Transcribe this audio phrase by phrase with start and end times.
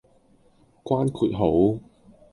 [0.83, 1.79] 關括號